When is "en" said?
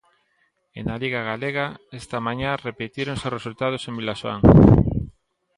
3.89-3.93